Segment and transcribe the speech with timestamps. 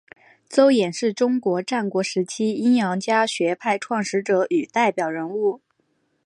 [0.49, 5.61] 邹衍是中国战国时期阴阳家学派创始者与代表人物。